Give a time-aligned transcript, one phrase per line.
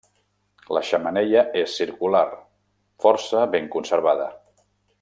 [0.77, 2.23] La xemeneia és circular,
[3.05, 4.31] força ben conservada.